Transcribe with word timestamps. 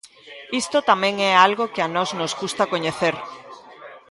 Isto 0.61 0.77
tamén 0.89 1.15
é 1.29 1.31
algo 1.47 1.71
que 1.73 1.81
a 1.85 1.91
nós 1.95 2.09
nos 2.19 2.31
custa 2.39 2.69
coñecer. 2.73 3.15